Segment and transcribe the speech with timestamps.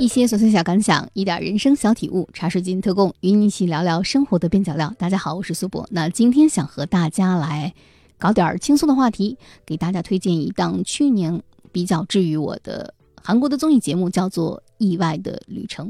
[0.00, 4.94] 一些琐碎小感想，一点人生小体悟，茶水间特供，与你一起聊聊生活的边角料。
[4.96, 5.86] 大家好，我是苏博。
[5.90, 7.74] 那今天想和大家来
[8.18, 9.36] 搞点轻松的话题，
[9.66, 15.88] 给大家推荐一档去年比较治愈我的韩国的综艺节目，叫做《意外的旅程》。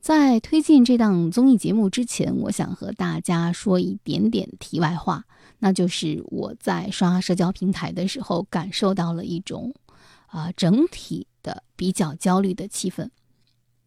[0.00, 5.22] 在推荐这档综艺节目之前，我想和大家说一点点题外话，
[5.60, 9.72] 那就是我在刷社交平台的时候，感受到了一种
[10.26, 13.08] 啊整体的比较焦虑的气氛。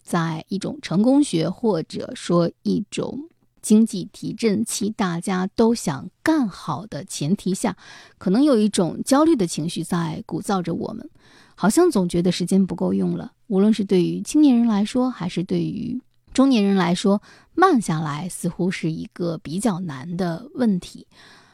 [0.06, 3.28] 在一种成功学，或者说一种
[3.62, 7.76] 经济提振期，大家都想干好的前提下，
[8.20, 11.10] 可能有一种焦虑的情绪在鼓噪着我们，
[11.56, 13.34] 好像总觉得时间不够用了。
[13.48, 16.00] 无论是对于青年人来说，还是对于
[16.32, 17.22] 中年人来说，
[17.56, 21.08] 慢下来似乎是一个比较难的问题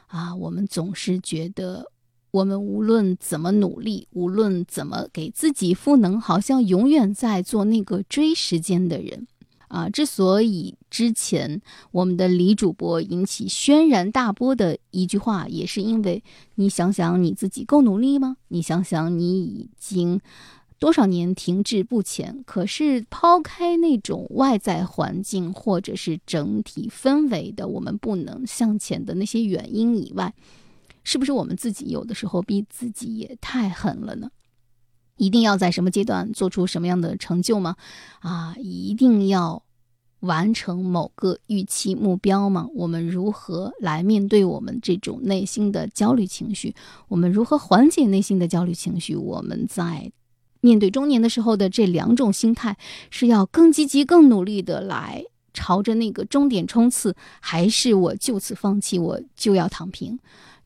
[0.08, 0.36] 啊。
[0.36, 1.90] 我们总是觉得。
[2.32, 9.28] 我们无论怎么努力，无论怎么给自己赋能，好像永远在做那个追时间的人
[9.68, 9.90] 啊！
[9.90, 16.24] 之所以之前我们的李主播引起轩然大波的一句话，也是因为
[16.56, 18.38] 你想想你自己够努力吗？
[18.48, 20.22] 你想想你已经
[20.80, 22.44] 多少年停滞不前？
[22.46, 30.34] 可是抛开那种外在环境或者是整体氛围的我们不能向前的那些原因以外。
[31.04, 34.30] 是不是我们自己有的时候逼自己也太狠了呢？
[35.18, 37.76] 一定要在什么阶段做出什么样的成就吗？
[38.22, 39.64] 啊，一定要
[40.22, 42.68] 完成某个预期目标吗？
[42.74, 46.76] 我们如何来面对我们这种内心的焦虑情绪？
[47.08, 49.16] 我们如何缓解内心的焦虑情绪？
[49.16, 50.12] 我们在
[50.60, 52.78] 面对中年的时候的这两种心态，
[53.10, 60.20] 是要更积极、更努力的来朝着那个终点冲刺，还是我就此放弃，我就要躺平？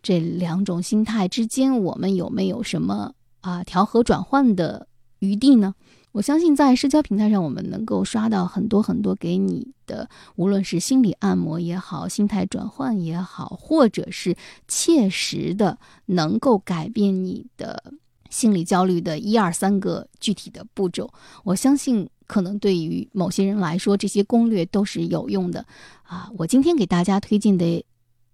[0.05, 5.73] 这两种心态之间，我们有没有什么啊调和转换的余地呢？
[6.11, 17.91] 我相信在社交平台上，我们能够刷到很多很多给你的，无论是心理按摩也好，心态转换也好，或者是切实的能够改变你的
[18.29, 21.11] 心理焦虑的一二三个具体的步骤。
[21.43, 25.65] 我相信，可能对于某些人来说，这些攻略都是有用的
[26.03, 26.29] 啊。
[26.37, 27.83] 我今天给大家推荐的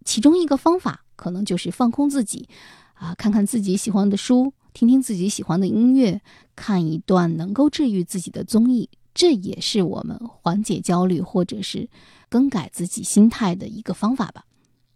[0.03, 1.06] 其中一个方法。
[1.22, 2.50] 可能就是放空自己，
[2.96, 6.20] 啊，看看自己喜欢的书，听听自己喜欢的音乐，
[6.56, 11.88] 看一段能够治愈自己的综艺，这也是我们缓解焦虑或者是
[12.28, 14.46] 更改自己心态的一个方法吧。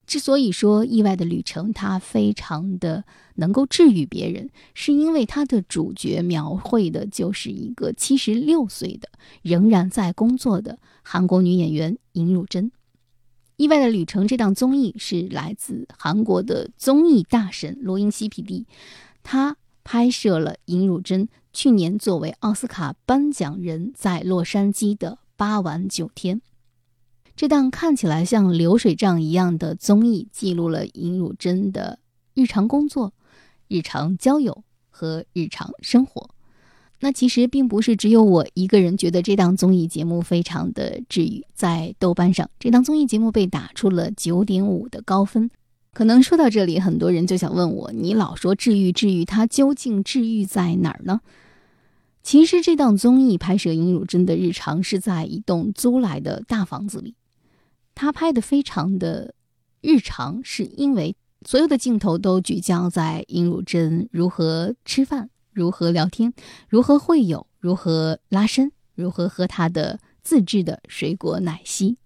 [0.08, 3.03] 之所以说《意外的旅程》它非常的
[3.36, 9.09] 能够治愈别人，是因为它的主角描绘的就是一个七十六岁的
[9.44, 12.72] 仍然在工作的韩国女演员尹汝贞。
[13.58, 18.66] 意外的旅程这档综艺是来自韩国的综艺大神罗英熙 PD，
[19.24, 26.42] 他拍摄了尹汝贞去年作为奥斯卡颁奖人在洛杉矶的八晚九天。
[27.38, 32.00] 这档看起来像流水账一样的综艺，记录了尹汝贞的
[32.34, 33.14] 日常工作、
[33.70, 36.30] 日常交友和日常生活。
[37.01, 45.51] 那其实并不是只有我一个人觉得这档综艺节目非常的治愈，在豆瓣上，这档综艺节目被打出了九点五的高分。
[45.94, 51.22] 可能说到这里，很多人就想问我：你老说治愈治愈，它究竟治愈在哪儿呢？
[52.23, 57.13] 其实这档综艺拍摄尹汝贞的日常是在一栋租来的大房子里，
[57.94, 59.35] 他拍的非常的
[59.81, 65.29] 日常，是因为所有的镜头都聚焦在尹汝贞如何吃饭。
[65.56, 66.34] 如何聊天，
[66.68, 71.98] 如何会友，如何拉伸，如何喝他的自制的水果奶昔。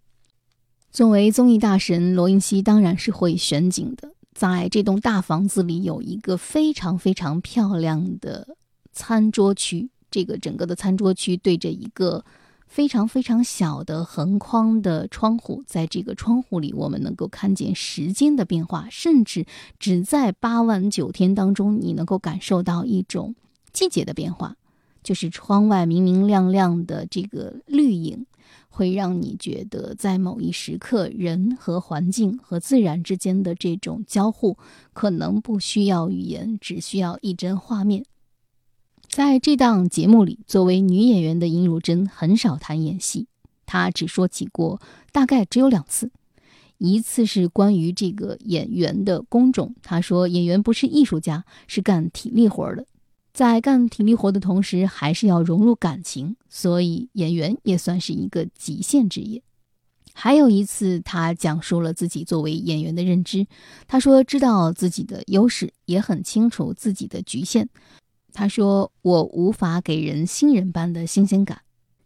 [0.91, 4.13] 作为综艺大神，罗云熙当然是会选景的。
[4.33, 8.55] 在这栋大房子里，有一个非常非常漂亮的
[8.93, 9.89] 餐桌区。
[10.11, 12.23] 这个整个的餐桌区对着一个。
[12.69, 19.45] 非常非常小的横框的窗户，在这个窗户里，我们能够看见时间的变化，甚至
[19.79, 23.35] 只在八万九天当中，你能够感受到一种
[23.73, 24.55] 季节的变化，
[25.03, 28.27] 就是窗外明明亮亮的这个绿影，
[28.69, 34.55] 会让你觉得在某一时刻，人和环境和自然之间的这种交互，
[34.93, 38.05] 可能不需要语言，只需要一帧画面。
[39.09, 43.25] 在这档节目里，作为女演员的殷汝珍很少谈演戏，
[43.65, 44.79] 她只说起过
[45.11, 46.11] 大概只有两次，
[46.77, 52.85] 一次是关于这个演员的工种，她说演员不是艺术家，是干体力活的，
[53.33, 59.41] 在干体力活的同时，还是要融入感情，所以演员也算是一个极限职业。
[60.13, 63.47] 还有一次，她讲述了自己作为演员的认知，
[63.87, 67.67] 她说知道自己的优势，也很清楚自己的局限。
[68.33, 71.61] 他说：“我无法给人新人般的新鲜感，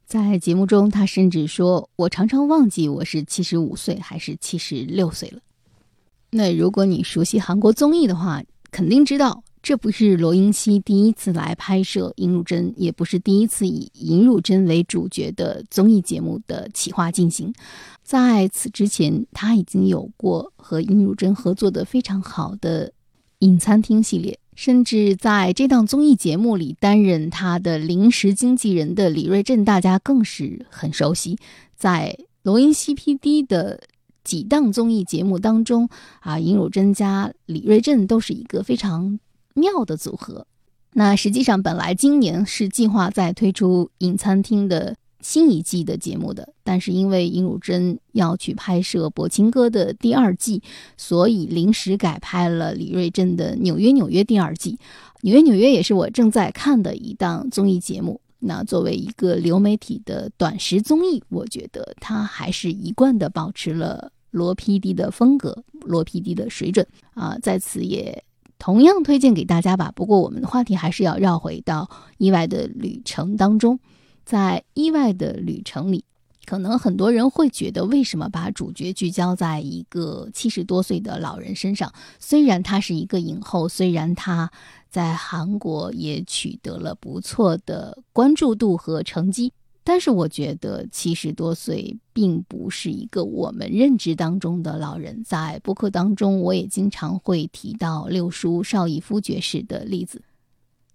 [0.06, 5.40] 在节目中，他甚至说：“我常常忘记我是七十五岁还是七十六岁了。”
[6.31, 17.54] 那如果你熟悉韩国综艺的话，肯定知道，这不是罗英熙第一次来拍摄尹汝贞，也不是第一次以尹汝贞为主角的综艺节目的企划进行。
[18.02, 22.92] 在此之前，他已经有过和尹汝贞合作的非常好的
[23.40, 24.40] 影餐厅系列。
[24.55, 31.38] 甚至在这档综艺节目里担任他的临时经纪人的李瑞镇，大家更是很熟悉。
[31.75, 33.81] 在罗英 CPD 的
[34.23, 35.89] 几档综艺节目当中，
[36.19, 39.19] 啊，尹汝贞加李瑞镇都是一个非常
[39.53, 40.47] 妙的组合。
[40.94, 44.95] 那实际上，本来今年是计划在推出影餐厅的。
[45.24, 50.62] 新一季的节目的，但是因为尹汝贞要去拍摄《薄情歌》的第二季，
[50.98, 54.74] 所以临时改拍了李瑞镇的《纽约纽约》第二季。
[55.22, 58.20] 《纽约纽约》也是我正在看的一档综艺节目。
[58.40, 67.38] 那作为一个流媒体的短时综艺，我觉得它还是一贯的保持了罗 PD 的风格、罗 PD 的水准啊。
[67.42, 68.22] 在此也
[68.60, 69.94] 同样推荐给大家吧。
[69.96, 73.80] 不过我们的话题还是要绕回到意外的旅程当中。
[74.25, 76.06] 在意外的旅程里，
[76.46, 81.94] 可能很多人会觉得，为什么把主角聚焦在一个七十多岁的老人身上？
[82.20, 84.52] 虽然他是一个影后，虽然他
[84.90, 89.52] 在韩国也取得了不错的关注度和成绩，
[89.84, 95.24] 但是我觉得七十多岁并不是一个我们认知当中的老人。
[95.24, 100.22] 在播客当中，我也经常会提到六叔邵逸夫爵士的例子。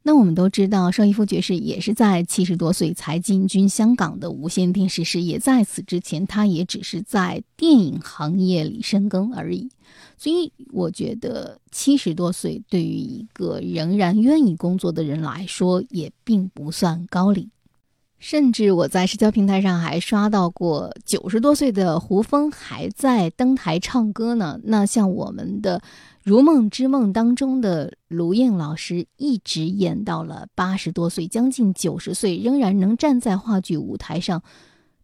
[0.09, 5.39] 那我们都知道，邵逸夫爵士也是在七十多岁才进军香港的无线电视事业。
[5.39, 9.69] 在此之前，他也只是在电影行业里深耕而已。
[10.17, 17.51] 所以，我觉得七十多岁对于一个仍然愿意工作的人来说，也并不算高龄。
[18.19, 24.59] 甚至我在社交平台上还刷到过九十多岁的胡枫还在登台唱歌呢。
[24.65, 25.79] 那像我们的。
[26.29, 34.43] 《如梦之梦》当中的卢燕老师一直演到了八十多岁，将近九十岁，仍然能站在话剧舞台上，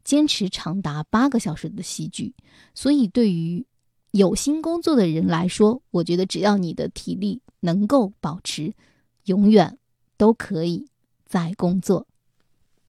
[0.05, 2.35] 坚持长达八个小时的戏剧。
[2.75, 3.65] 所以，对于
[4.11, 8.75] 有心工作的人来说，我觉得只要你的体力能够保持，
[9.25, 9.79] 永远
[10.19, 10.87] 都可以
[11.25, 12.07] 在工作。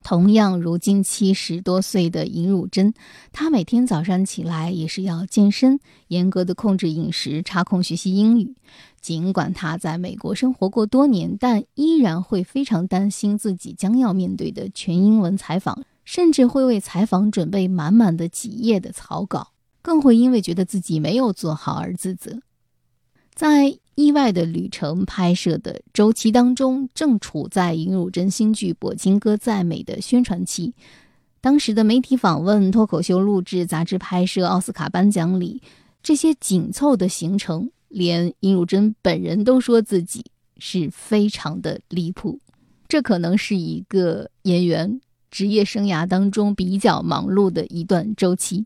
[0.05, 2.93] 同样，如今七十多岁的尹汝贞，
[3.31, 5.79] 她每天早上起来也是要健身，
[6.09, 8.53] 严格的控制饮食，插空学习英语。
[9.01, 22.39] 尽管她在美国生活过多年，但依然会非常担心自己将要面对的全英文采访，甚至会为采访准备满满的几页的草稿，更会因为觉得自己没有做好而自责。
[23.33, 30.73] 在意外的旅程拍摄的周期当中，正处在尹汝贞新剧《跛金歌》在美的宣传期。
[31.39, 35.61] 当时的媒体访问、脱口秀录制、杂志拍摄、奥斯卡颁奖礼，
[36.03, 40.25] 这些紧凑的行程，连尹汝贞本人都说自己
[40.57, 42.39] 是非常的离谱。
[42.87, 44.99] 这可能是一个演员
[45.31, 48.65] 职业生涯当中比较忙碌的一段周期。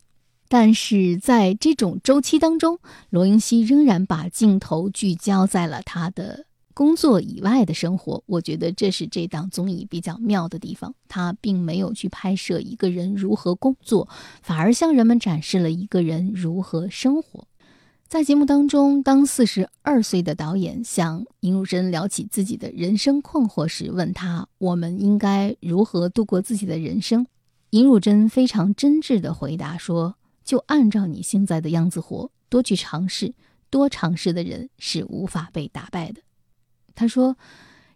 [0.51, 2.79] 但是在这种周期当中，
[3.11, 8.23] 罗云熙仍然把镜头聚焦在了他的工作以外的生活。
[8.25, 10.95] 我觉得这是这档综艺比较妙的地方。
[11.07, 14.09] 他并没有去拍摄一个人如何工作，
[14.41, 17.45] 反而向人们展示了一个人如何生活。
[18.07, 27.27] 在节目当中，当四十二岁的导演向尹汝贞聊起自己的人生困惑时，问他：“我们应该如何度过自己的人生？”
[27.69, 30.15] 尹汝贞非常真挚地回答说。
[30.49, 33.35] 就按照你现在的样子活，多去尝试，
[33.69, 36.23] 多尝试的人是无法被打败的。
[36.95, 37.37] 他说：“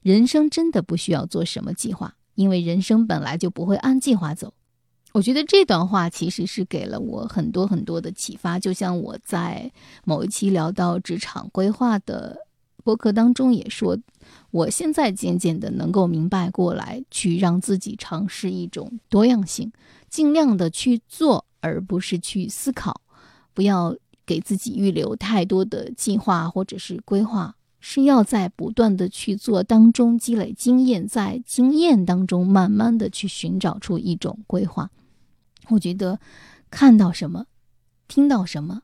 [0.04, 4.54] 人生真的不需要做什么计划，因为人生本来就不会按计划走。”
[5.14, 8.60] 我觉得这段话其实是给了我很多很多的启发。
[8.60, 9.72] 就像我在
[10.06, 12.38] 某一期聊到职场规划的
[12.84, 13.98] 播客当中也说，
[14.52, 19.72] 我现在渐渐的能够明白过来，去让自己尝试一种多样性，
[20.08, 21.48] 尽量的去做。
[21.64, 23.02] 而不是去思考，
[23.54, 34.92] 不要给自己预留太多的计划或者是规划，是要在不断的去做当中积累经验，在经验当中慢慢的去寻找出一种规划。
[35.70, 36.20] 我觉得
[36.70, 37.46] 看到什么，
[38.10, 38.82] 听到什么，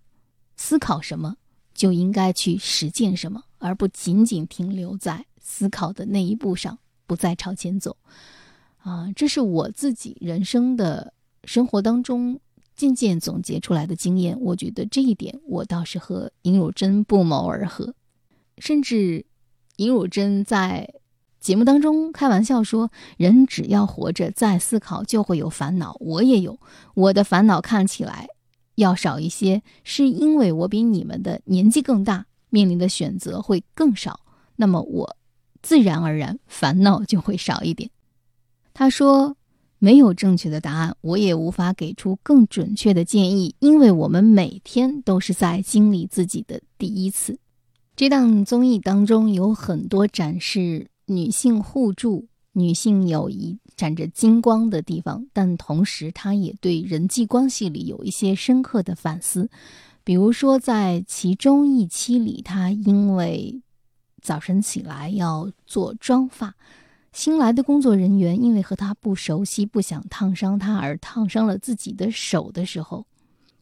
[0.56, 1.36] 思考什么，
[1.74, 7.98] 就应该去实践什么，而不仅仅停留在思考的那一步上，不再朝前走。
[8.78, 12.40] 啊，这是我自己人生的生活当中。
[12.80, 17.94] 渐渐总结出来的经验，我觉得这一点我倒是和尹汝贞不谋而合。
[18.58, 19.26] 甚至，
[19.76, 20.94] 尹汝贞在
[21.42, 25.98] 节目当中开玩笑说，人只要活着，再思考就会有烦恼。
[26.00, 26.58] 我也有，
[26.94, 28.30] 我的烦恼看起来
[28.76, 34.22] 要少一些，是因为我比你们的年纪更大，面临的选择会更少，
[34.56, 35.18] 那么我
[35.62, 37.90] 自然而然烦恼就会少一点。
[38.74, 39.36] 他说，
[39.80, 47.40] 没有正确的答案，我也无法给出更准确的建议，因为我们每天都是在经历自己的第一次。
[47.96, 50.88] 这档综艺当中有很多展示。
[51.12, 59.50] 女性互助、女性友谊闪着金光的地方，但同时，她也对人际关系里有一些深刻的反思。
[60.04, 63.60] 比如说，在其中一期里，她因为
[64.22, 66.54] 早晨起来要做妆发，
[67.12, 73.06] 新来的工作人员因为和他不熟悉，不想烫伤他而烫伤了自己的手的时候，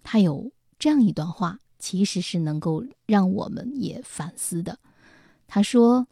[0.04, 4.78] 他有这样一段话，其实是能够让我们也反思的。
[5.48, 6.08] 他说。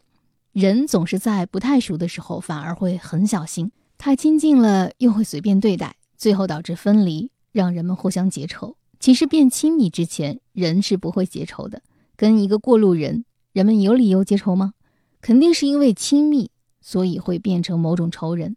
[0.52, 3.66] 人总是在不太熟的时候，反而会很小心；
[3.98, 8.74] 太亲近了，又会随便对待，最后导致分离，让人们互相结仇。
[8.98, 11.82] 其实变亲密之前，人是不会结仇的。
[12.16, 14.72] 跟一个过路人，人们有理由结仇吗？
[15.20, 16.50] 肯定是因为亲密，
[16.86, 18.56] 所以会变成某种仇人。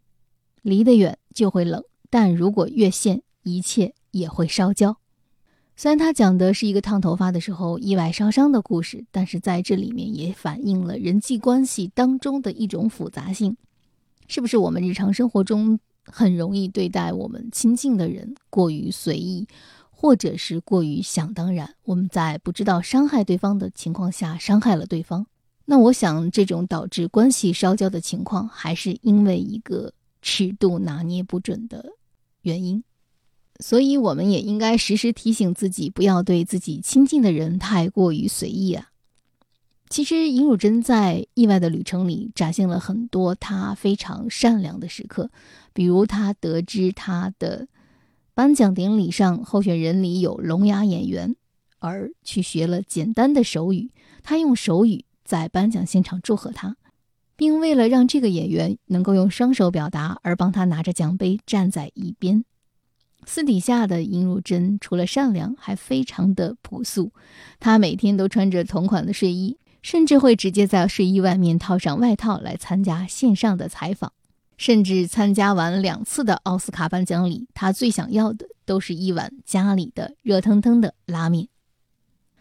[0.62, 4.98] 离得远就会冷，但如果越线，一切也会烧焦。
[5.74, 13.56] 虽然他讲的是一个烫头发的时候意外烧伤的故事，但是在这里面也反映了人际关系当中的一种复杂性。
[14.28, 19.48] 是不是我们日常生活中很容易对待我们亲近的人过于随意，
[19.90, 21.74] 或者是过于想当然？
[21.82, 25.26] 我们在不知道伤害对方的情况下伤害了对方。
[25.66, 31.92] 那我想，这种导致关系烧焦的情况，还是因为一个尺度拿捏不准的
[32.42, 32.82] 原因。
[33.60, 38.88] 所以，我们也应该时时提醒自己，不要对自己亲近的人太过于随意啊。
[39.88, 45.30] 其实，尹汝贞在《意外的旅程》里展现了很多她非常善良的时刻，
[45.72, 47.68] 比如她得知她的
[48.34, 51.36] 颁奖典礼上候选人里有聋哑演员，
[51.80, 53.90] 而去学了简单的手语，
[54.22, 56.76] 她用手语在颁奖现场祝贺他，
[57.36, 62.44] 并为了让这个演员能够用双手表达，而帮他拿着奖杯站在一边。
[63.24, 67.12] 私底下的尹汝贞除了善良，还非常的朴素。
[67.60, 74.12] 她每天都穿着同款的睡衣，甚至会直接在睡衣外面套上外套来参加线上的采访。
[74.56, 81.49] 甚至参加完两次的奥斯卡颁奖礼，她最想要的都是一碗家里的热腾腾的拉面。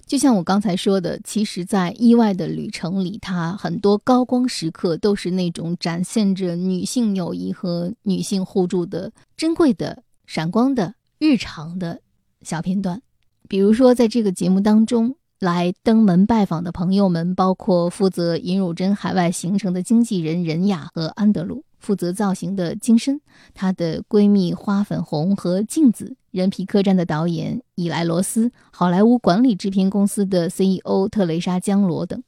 [0.10, 10.02] 就像我刚才说的，其实，在意外的旅程里，她很多高光时刻都是那种展现着女性友谊和女性互助的珍贵的。
[10.26, 12.02] 闪光的日常的
[12.42, 13.02] 小片段，
[13.48, 23.20] 比如说，在这个节目当中来登门拜访的朋友们，包括负责尹汝贞海外行程的经纪人任雅和安德鲁，负责造型的金深，
[23.54, 32.22] 她的闺蜜花粉红和镜子，人皮客栈的导演伊莱罗斯，好莱坞管理制片公司的 CEO 特蕾莎江罗等。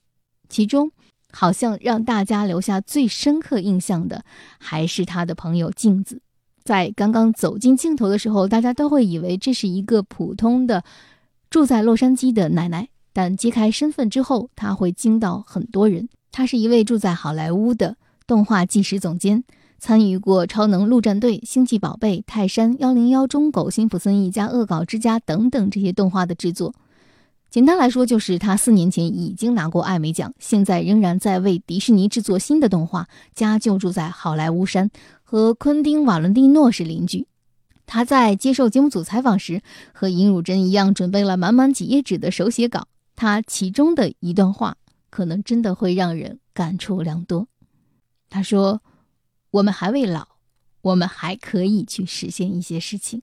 [0.50, 0.92] 其中，
[1.32, 4.24] 好像让大家留下最深刻印象的，
[4.60, 6.22] 还是他的朋友镜子。
[6.64, 10.84] 在刚刚走进镜头的时候，大家都会以为这是一个普通的
[11.50, 12.90] 住在洛杉矶的奶奶。
[13.14, 16.08] 但揭开身份之后，她会惊到很多人。
[16.32, 17.98] 她是一位住在好莱坞的
[18.32, 19.44] 动画纪实总监，
[19.78, 26.74] 参与过《超能陆战队》《星际宝贝》《泰山幺零幺》《中狗》《辛普森一家》《恶搞之家》等等这些动画的制作。
[27.50, 33.10] 简单来说，就是他四年前已经拿过艾美奖，现在仍然在为迪士尼制作新的动画。
[33.36, 34.90] 家就住在好莱坞山，
[35.24, 37.28] 和昆汀·瓦伦蒂诺是邻居。
[37.86, 39.62] 他在接受节目组采访时，
[39.92, 42.88] 和尹汝贞一样，准备了满满几页纸的手写稿。
[43.14, 44.78] 他其中的一段话，
[45.10, 47.48] 可能真的会让人感触良多。
[48.32, 48.82] 他说
[49.52, 50.26] ：“我们还未老，
[50.82, 53.22] 我们还可以去实现一些事情。”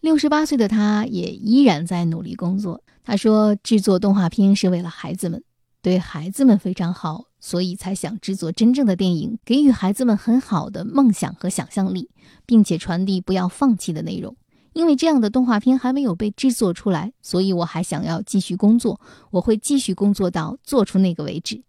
[0.00, 2.82] 六十八岁的他，也依然在努力工作。
[3.04, 5.44] 他说：“制作动画片是为了孩子们，
[5.80, 12.10] 对孩子们非常好，所以才想制作真正的电影，给予孩子们很好的梦想和想象力，
[12.44, 14.36] 并且传递不要放弃的内容。
[14.72, 19.00] 因为这样的动画片还没有被制作出来，所以我还想要继续工作，
[19.30, 21.62] 我会继续工作到做出那个为止。”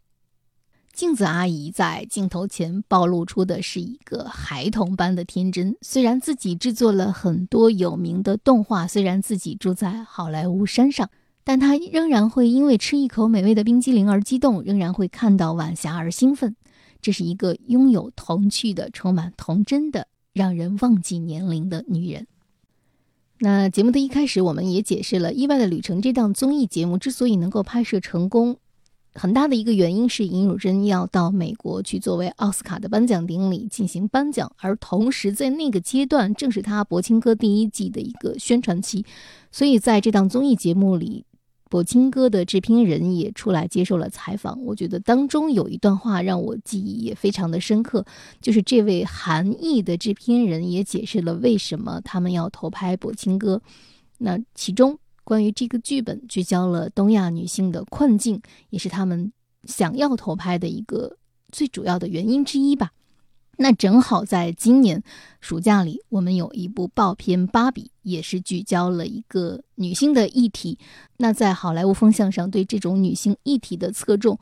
[0.93, 5.75] 镜子阿姨在镜头前暴露出的是一个孩童般的天真。
[5.81, 11.09] 虽然自己制作了很多有名的动画，虽然自己住在好莱坞山上。
[11.43, 16.55] 但她仍然会因为吃一口美味的冰激凌而激动，仍然会看到晚霞而兴奋。
[17.01, 22.27] 这是一个拥有童趣的、充满童真的、让人忘记年龄的女人。
[23.39, 28.57] 那节目的一开始，我们也解释了《意外的旅程》这档综艺节目之所以能够拍摄成功，
[29.13, 39.05] 很大的一个原因是尹汝贞要到美国去作为奥斯卡的颁奖典礼进行颁奖，而同时在那个阶段正是他《柏青哥》第一季的一个宣传期，
[39.51, 41.25] 所以在这档综艺节目里，
[41.69, 44.63] 《柏青哥》的制片人也出来接受了采访。
[44.63, 48.05] 我觉得当中有一段话让我记忆也非常的深刻，
[48.39, 53.57] 就是这位韩裔的制片人也解释了为什么他们要投拍《柏青哥》，
[54.19, 54.97] 那其中。
[55.23, 59.31] 关于这个剧本，聚焦了东亚女性的困境，也是他们
[59.65, 61.17] 想要投拍的一个
[61.51, 62.91] 最主要的原因之一吧。
[63.57, 65.03] 那正好在今年
[65.39, 70.79] 暑假里，我们有一部爆片《芭比》，也是聚焦了一个女性的议题。
[71.17, 74.39] 那在好莱坞风向上，对这种女性议题的侧重，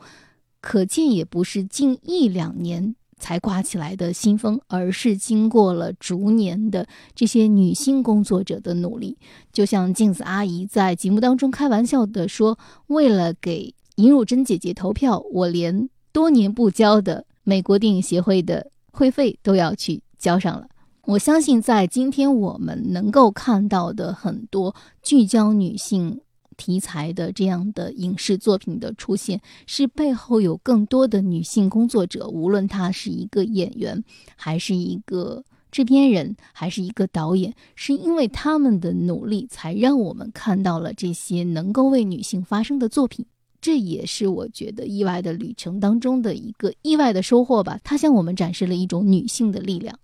[0.62, 2.96] 可见也不是近一两年。
[3.20, 9.16] 才刮起来的新风，而是经过了逐年的这些女性工作者的努力。
[9.52, 12.58] 就像镜子阿姨在节目当中开玩笑的说
[12.88, 20.66] ：“为了给尹汝贞姐姐投票，我连多年不交的美国电影协会的会费都要去交上了。”
[21.06, 26.20] 我相信，在今天我们能够看到的很多聚焦女性。
[26.60, 34.04] 题材的这样的影视作品的出现，是背后有更多的女性工作者，无论她是一个演员，
[34.36, 43.24] 还是一个制片人，还是一个导演，是因为他们的努力，才让我们看到了这些能够为女性发声的作品。
[43.62, 47.80] 这也是我觉得意外的旅程当中的一个意外的收获吧。
[47.82, 49.98] 它向我们展示了一种女性的力量。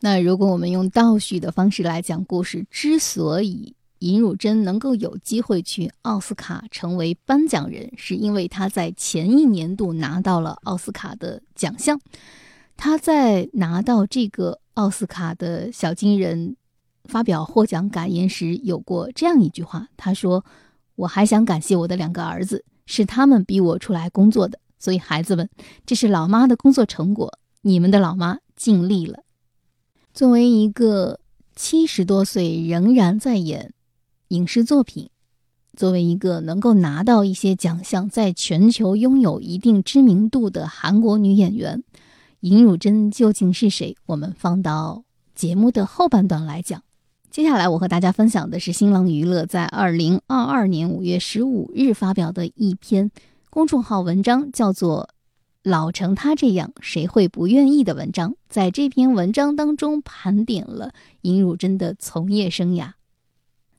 [0.00, 3.74] 那如果我们用倒叙的方式来讲故事，之所以。
[4.02, 12.00] 尹汝贞能够有机会去奥斯卡成为颁奖人，是因为她在前一年度拿到了奥斯卡的奖项。
[12.76, 16.56] 她在拿到这个奥斯卡的小金人
[17.04, 20.44] 发表获奖感言时，有过这样一句话：“他说，
[20.96, 24.58] 我还想感谢我的两个儿子，是他们逼我出来工作的。
[24.80, 25.48] 所以孩子们，
[25.86, 29.20] 这是老妈的工作成果，你们的老妈尽力了。”
[30.12, 31.20] 作为一个
[31.54, 33.72] 七十多岁仍然在演。
[34.32, 35.10] 影视作品，
[35.76, 41.84] 作为一个能够拿到一些奖项，在全球拥有一定知名度的韩国女演员，
[42.40, 43.94] 尹汝贞究竟是谁？
[44.06, 46.82] 我们放到节目的后半段来讲。
[47.30, 53.10] 接下来，我和大家分享的是新浪娱乐在二零二二年五月十五日发表的一篇
[53.50, 55.10] 公众号文章，叫做
[55.70, 58.34] 《老成他这样，谁会不愿意》的文章。
[58.48, 62.92] 在这篇文章当中，盘点了尹汝贞的从业生涯。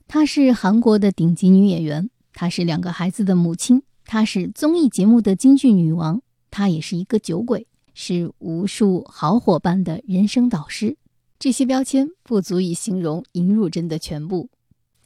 [0.06, 10.96] 她是韩国的顶级女演员，她是两个孩子的母亲，她是综艺节目的京剧女王，她也是一个酒鬼，是无数好伙伴的人生导师。
[11.38, 14.48] 这些标签不足以形容尹汝贞的全部。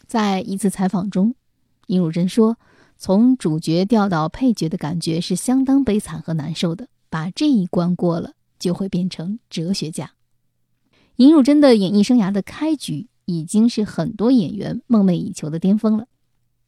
[0.07, 1.35] 在一次采访中，
[1.87, 2.59] 尹汝贞说
[2.99, 10.13] ：“从主角调到配角的感觉是相当悲惨和难受的，把这一关过了，就会变成哲学家。”
[11.17, 13.09] 尹汝贞的演艺生涯的开局。
[13.29, 16.07] 已经是很多演员梦寐以求的巅峰了。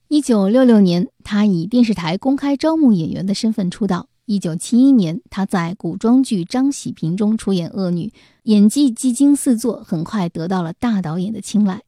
[0.09, 4.09] 一九六六年，他以电视台公开招募演员的身份出道。
[4.27, 11.81] 一九七一年，他在古装剧《张喜平》中出演恶女，演技技惊四座，很快得到了大导演的青睐。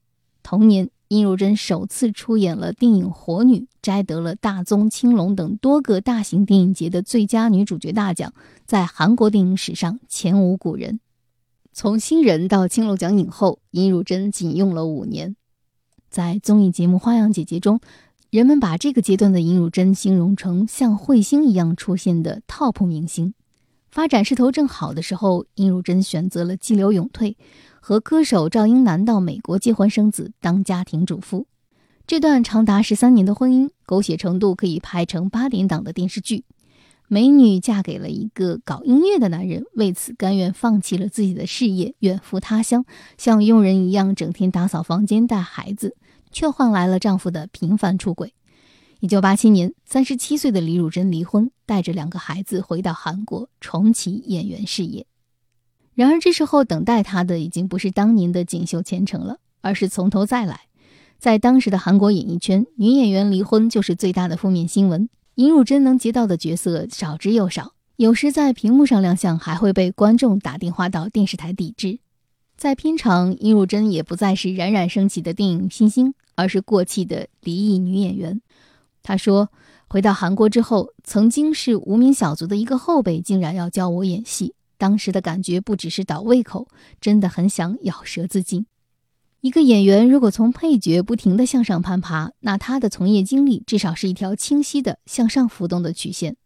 [0.42, 8.32] 同年，殷如珍首次出演了电影《火女》，摘得了大宗、青龙等多个大型电影节的最佳女主角大奖，
[8.64, 10.98] 在韩国电影史上前无古人。
[11.74, 15.36] 从新人到青龙奖影后，尹汝贞仅用了五年。
[16.10, 17.80] 在综艺节目《花样姐姐》中，
[18.28, 23.32] 人们把这个阶段的尹汝贞形容成像彗星一样出现的 TOP 明星。
[23.90, 27.38] 发展势头正好的时候，尹汝贞选择了激流勇退，
[27.80, 31.46] 和歌手赵英男到美国结婚生子，当家庭主妇。
[32.06, 36.44] 这段长达十三年的婚姻，狗血程度可以拍成八点档的电视剧。
[37.12, 42.86] 美女嫁给了一个搞音乐的男人，为此甘愿放弃了自己的事业，远赴他乡，
[43.18, 45.94] 像佣人一样整天打扫房间、带孩子，
[46.30, 48.32] 却换来了丈夫的频繁出轨。
[49.00, 55.04] 一九八七年，三十七岁的李汝珍离婚，带着两个孩子回到韩国，重启演员事业。
[55.92, 60.60] 然而，这时候等待她的已经不是当年的锦绣前程了，而是从头再来。
[61.18, 65.10] 在当时的韩国演艺圈，女演员离婚就是最大的负面新闻。
[65.36, 72.00] 尹汝贞能接到的角色少之又少，有时在屏幕上亮相，还会被观众打电话到电视台抵制。
[72.58, 78.42] 在片场，尹汝贞也不再是冉冉升起的电影新星，而是过气的离异女演员。
[79.02, 79.48] 她说
[79.88, 86.68] ：“回到韩国之后，曾经是无名小卒的一个后辈，竟然要教我演戏，当时的感觉不只是倒胃口，
[87.00, 88.66] 真的很想咬舌自尽。”
[89.42, 96.36] 一个演员如果从配角不停地向上攀爬，那他的从业经历至少是一条清晰的向上浮动的曲线。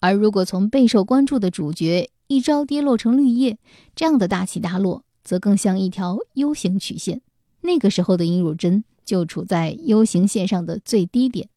[0.00, 3.58] 而如果从备受关注的主角一朝跌落成绿叶
[3.94, 7.20] 这样的大起大落，则更像一条 U 型曲线。
[7.60, 11.50] 那个时候的尹汝贞就处在 U 型线上的最低点。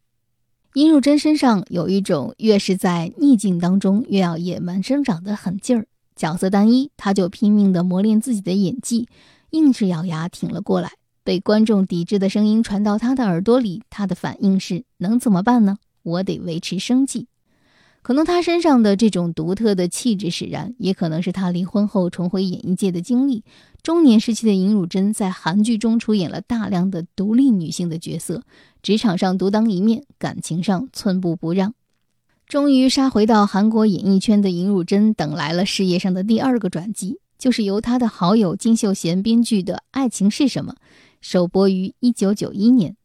[0.73, 5.88] 尹汝贞身上有一种越是在逆境当中越要野蛮生长的狠劲儿。
[6.17, 9.07] 角色单一，他就拼命地磨练自己的演技，
[9.51, 10.91] 硬是咬牙挺了过来。
[11.23, 15.77] 被观众抵制的声音传到他的耳朵里，他的反应是：能怎么办呢？
[16.01, 17.27] 我得维持生计。
[18.01, 23.43] 可能他身上的这种独特的气质使然，也可能是他离婚后重回演艺界的经历。
[23.83, 28.41] 中年时期的尹汝贞在韩剧中出演了大量的独立女性的角色，
[28.81, 31.75] 职场上独当一面，感情上寸步不让。
[32.47, 40.73] 终于杀回到韩国演艺圈的尹汝贞，等来了事业上的第二个转机，就是由他的好友金秀贤编剧的《爱情是什么》，
[41.21, 42.95] 首播于一九九一年。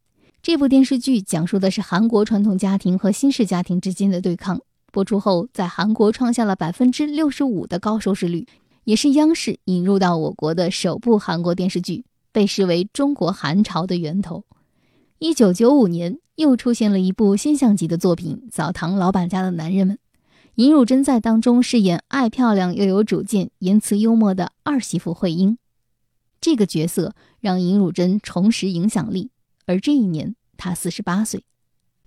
[0.43, 4.61] 这部电视剧讲述的是韩国传统家庭和新式家庭之间的对抗。
[4.93, 8.47] 播出后，在韩国创下了百分之六十五的高收视率，
[8.85, 14.45] 也是央视引入到我国的首部韩国电视剧，被视为中国韩潮的源头。
[15.21, 16.19] 一九九五年。
[16.37, 19.95] 又出现了一部现象级的作品《澡堂老板家的男人们》，
[20.57, 25.59] 尹汝贞在当中饰演爱漂亮又有主见、言辞幽默的二媳妇惠英。
[26.41, 29.31] 这个角色让尹汝贞重拾影响力，
[29.67, 31.43] 而这一年她四十八岁。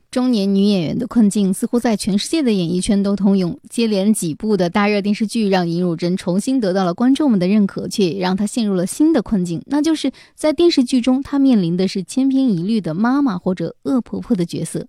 [0.09, 3.59] 中年女演员的困境似乎在全世界的演艺圈都通用。
[3.69, 14.87] 接连几部的大热电视剧让尹汝贞重新得到了观众们的认可，却也让她陷入了新的困境，那就是在电视剧中，她面临的是千篇一律的妈妈或者恶婆婆的角色。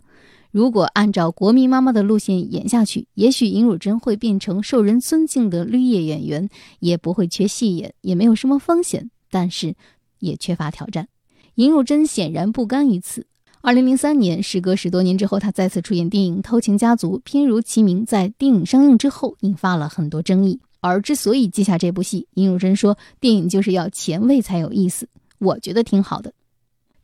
[0.50, 6.48] 如果按照国民妈妈的路线演下去，也许尹汝贞会变成受人尊敬的绿叶演员，
[6.80, 9.74] 也不会缺戏演，也没有什么风险，但是
[10.20, 11.08] 也缺乏挑战。
[11.56, 13.26] 尹汝贞显然不甘于此。
[13.60, 20.60] 二零零三年，时隔十多年之后，她再次出演电影《偷情家族》，片如其名，在电影上映之后引发了很多争议。
[20.80, 25.08] 而之所以接下这部戏，尹汝贞说，电影就是要前卫才有意思。
[25.40, 26.32] 我觉得挺好的，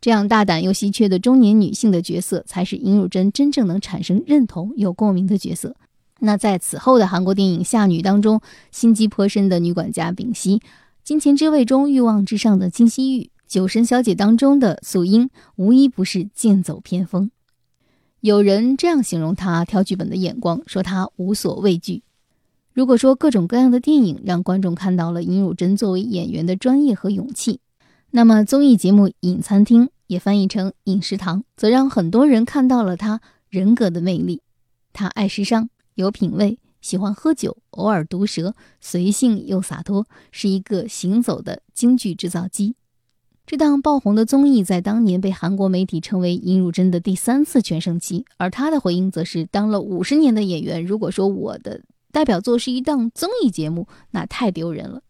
[0.05, 5.77] 这样大胆又稀缺的中年女性的角色，才是尹汝贞真正能产生认同、有共鸣的角色。
[6.21, 10.59] 那在此后的韩国电影《夏女》当中，心机颇深的女管家丙熙，
[11.03, 13.31] 《金钱之味》中欲望之上的金希玉。
[13.49, 17.31] 酒神小姐当中的素英，无一不是剑走偏锋。
[18.21, 22.03] 有人这样形容她挑剧本的眼光，说她无所畏惧。
[22.75, 27.61] 如果说各种各样的电影让观众看到了尹汝贞作为演员的专业和勇气，
[28.11, 34.43] 那么综艺节目《影餐厅》也翻译成《饮食堂》，则让很多人看到了他人格的魅力。
[34.93, 42.77] 他爱时尚，有品味，喜欢喝酒，偶尔毒舌，随性又洒脱，是一个行走的京剧制造机。
[43.47, 55.03] 这档爆红的综艺在当年被韩国媒体称为尹汝贞的第三次全盛期，而他的回应则是：当了五十年的演员，如果说我的代表作是一档综艺节目，那太丢人了。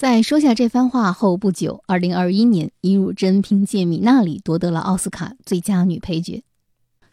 [0.00, 6.42] 在说下这番话后不久，二零二一年，尹汝贞凭借《米娜里》夺得了奥斯卡最佳女配角。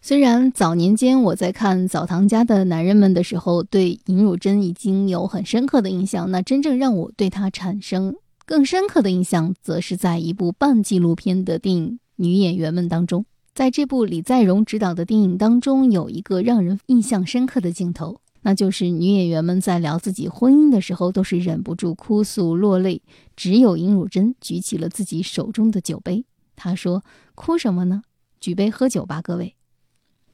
[0.01, 8.15] 虽然早年间我在看《澡堂家的男人们》的时候，对尹汝贞已经有很深刻的印象，那真正让我对她产生。
[8.45, 13.25] 更深刻的印象，则是在一部半纪录片的电影《女演员们》当中。
[13.53, 23.01] 在这部李在镕执导的电影当中，有一个让人印象深刻的镜头，那就是女演员们在聊自己婚姻的时候，都是忍不住哭诉落泪，
[23.35, 26.25] 只有尹汝贞举起了自己手中的酒杯。
[26.55, 27.03] 她说
[27.35, 28.01] ：“哭什么呢？
[28.39, 29.55] 举杯喝酒吧，各位。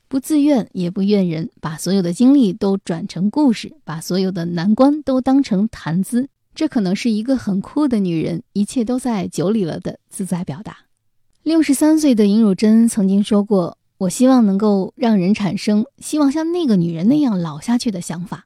[0.08, 10.86] 不自愿也不怨人，把所有的经历都转成故事，把所有的难关都当成谈资。”这可能是一个很酷的女人，一切都在酒里了的自在表达。
[11.42, 18.46] 六十三岁的尹汝贞曾经说过：“我希望能够让人产生希望像那个女人那样老下去的想法。”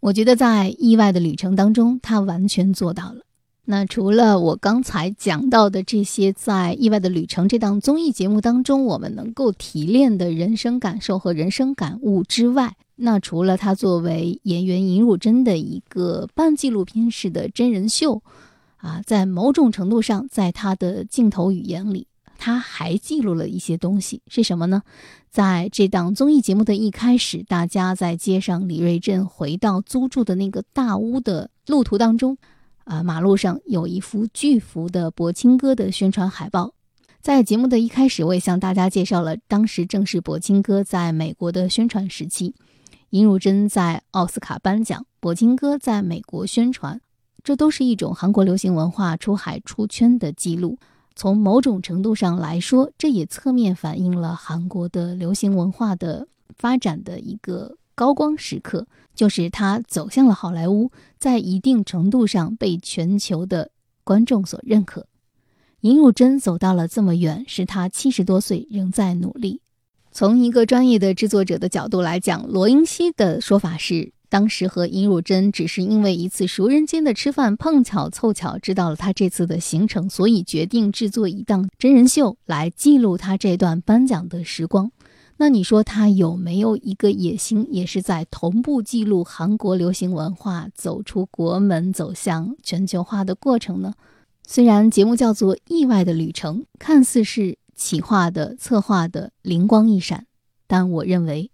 [0.00, 3.22] 我觉得在意外的旅程当中，她完全做到了。
[3.64, 18.22] 那除了我刚才讲到的这些，在意外的旅程这档综艺节目当中，我们能够提炼的人生感受和人生感悟之外，那除了他作为演员尹汝贞的一个半纪录片式的真人秀，
[18.76, 22.06] 啊，在某种程度上，在他的镜头语言里，
[22.38, 24.82] 他还记录了一些东西，是什么呢？
[25.28, 32.38] 在这档综艺节目的一开始，大家在街上李瑞镇回到租住的那个大屋的路途当中，
[32.84, 36.72] 啊，马路上有一幅巨幅的柏青哥的宣传海报。
[37.20, 42.54] 在节目的一开始，我也向大家介绍了当时正是柏青哥在美国的宣传时期。
[43.10, 47.00] 尹汝贞在奥斯卡颁奖，柏青哥在美国宣传，
[47.42, 50.78] 这都是一种韩国流行文化出海出圈的记录。
[51.18, 63.72] 从某种程度上来说，这也侧面反映了韩国的流行文化的发展的一个高光时刻，就是他走向了好莱坞，在一定程度上被全球的
[64.04, 65.08] 观众所认可。
[65.80, 69.60] 尹汝贞走到了这么远，是她七十多岁仍在努力。
[70.12, 74.12] 从一个专业的制作者的角度来讲，罗英熙的说法是。
[74.30, 84.92] 当时和尹汝贞只是因为一次熟人间的吃饭，碰巧凑巧知道了他这次的行程，所以决定制作一档真人秀来记录他这段颁奖的时光。
[85.38, 93.94] 那你说他有没有一个野心，也是在同步记录韩国流行文化走出国门、走向全球化的过程呢？
[94.46, 100.26] 虽然节目叫做《意外的旅程》，看似是企划的、策划的灵光一闪，
[100.66, 101.50] 但我认为。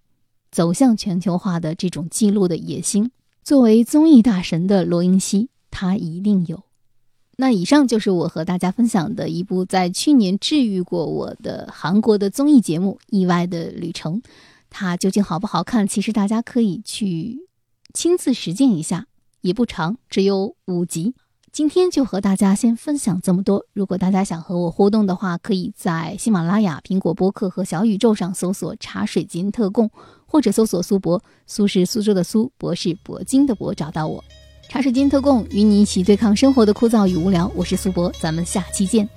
[0.54, 3.10] 走向全球化的这种记录的野心，
[3.42, 6.62] 作为综艺大神的罗英熙，他一定有。
[7.38, 14.22] 那以上就是我和大家分享的一部在去年治愈过我的韩国的综艺节目《意外的旅程》，
[14.70, 15.88] 它究竟好不好看？
[15.88, 17.48] 其实大家可以去
[17.92, 19.08] 亲自实践一下，
[19.40, 21.16] 也不长，只有五集。
[21.50, 23.64] 今天就和大家先分享这么多。
[23.72, 29.88] 如果大家想和我互动的话，可以在喜马拉雅、苹果播客和小宇宙上搜索“茶水间特供”，
[30.34, 34.24] 或者搜索“苏博”，苏是苏州的苏，博是铂金的铂，找到我。
[34.68, 37.48] 茶水间特供，与你一起对抗生活的枯燥与无聊。
[37.54, 39.08] 我是苏博，咱们下期见。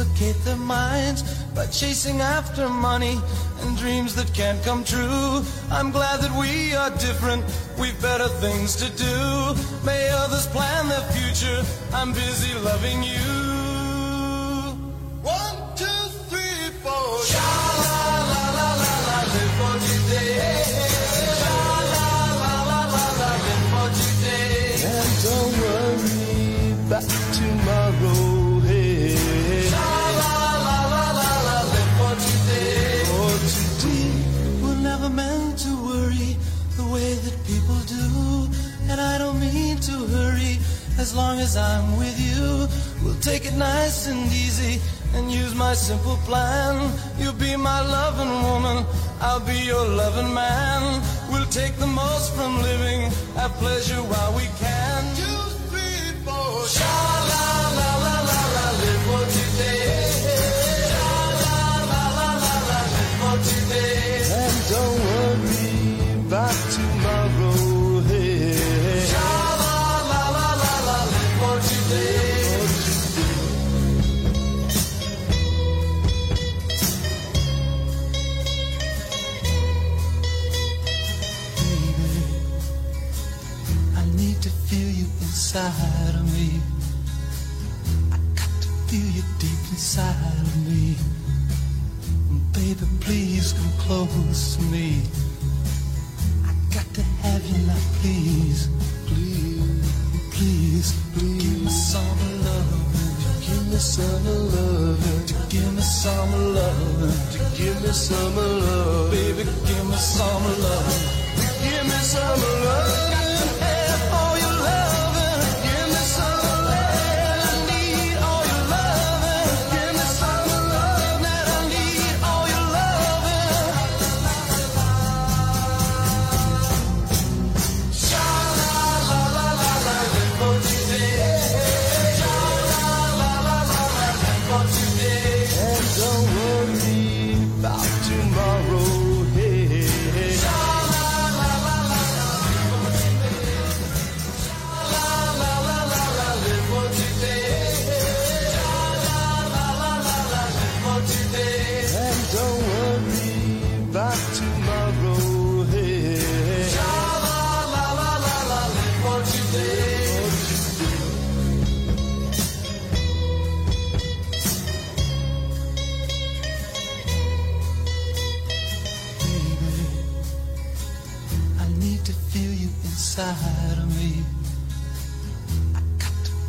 [0.00, 1.22] Complicate their minds
[1.54, 3.18] by chasing after money
[3.60, 5.42] and dreams that can't come true.
[5.70, 7.44] I'm glad that we are different,
[7.78, 9.54] we've better things to do.
[9.84, 13.69] May others plan their future, I'm busy loving you.
[41.10, 42.68] As long as I'm with you,
[43.02, 44.80] we'll take it nice and easy
[45.12, 46.88] and use my simple plan.
[47.18, 48.86] You'll be my loving woman,
[49.20, 51.02] I'll be your loving man.
[51.32, 55.02] We'll take the most from living, have pleasure while we can.
[55.16, 57.09] Two, three, four, sha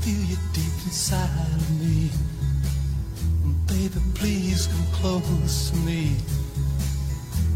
[0.02, 2.10] feel you deep inside of me.
[3.68, 6.16] Baby, please come close to me.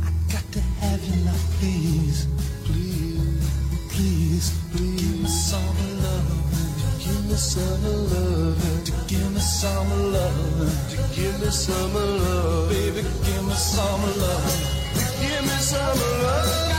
[0.05, 2.27] I got to have you now, please.
[2.65, 3.41] Please,
[3.89, 5.01] please, please.
[5.01, 6.29] Give me some love.
[6.99, 9.07] Give me some love.
[9.07, 11.15] Give me some love.
[11.15, 12.69] Give me some love.
[12.69, 14.45] Baby, give me some love.
[15.19, 16.74] Give me some love.